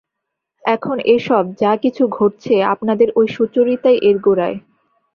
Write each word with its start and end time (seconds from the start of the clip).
এখন 0.63 0.97
এ-সব 1.07 1.45
যা-কিছু 1.61 2.03
ঘটছে 2.09 2.55
আপনাদের 2.73 3.07
ঐ 3.15 3.21
সুচরিতাই 3.27 3.97
এর 4.01 4.17
গোড়ায়। 4.19 4.57